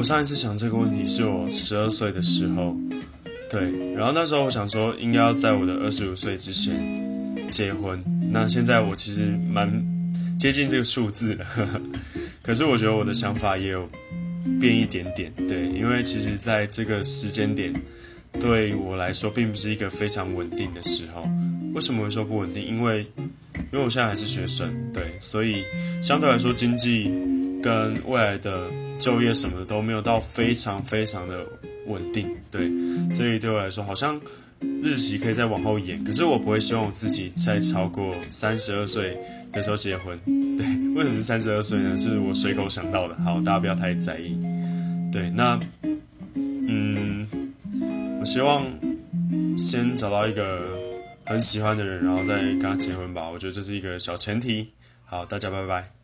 [0.00, 2.74] 我上一次想这个问题是我十二岁的时候，
[3.50, 8.02] 对，然后那时候我想说应该要在我的二十五岁之前结婚。
[8.32, 9.84] 那现在我其实蛮
[10.38, 11.44] 接近这个数字了，
[12.42, 13.90] 可是我觉得我的想法也有
[14.58, 17.70] 变一点点，对，因为其实在这个时间点
[18.40, 21.28] 对我来说并不是一个非常稳定的时候。
[21.74, 22.66] 为什么会说不稳定？
[22.66, 23.06] 因为
[23.70, 25.62] 因为我现在还是学生，对，所以
[26.00, 27.12] 相对来说经济
[27.62, 31.46] 跟未来的就业什么的都没有到非常非常的
[31.86, 32.70] 稳定，对，
[33.12, 34.20] 所以对我来说好像
[34.82, 39.16] 日期可以再往后延，可是我不会希望我自己在超过三十二岁
[39.52, 41.96] 的时候结婚，对，为什么是三十二岁呢？
[41.98, 44.36] 是我随口想到的，好，大家不要太在意，
[45.12, 45.58] 对，那
[46.44, 47.26] 嗯，
[48.20, 48.66] 我希望
[49.56, 50.78] 先找到一个。
[51.26, 53.30] 很喜欢的人，然后再跟他结婚吧。
[53.30, 54.70] 我觉得这是一个小前提。
[55.04, 55.99] 好，大家拜拜。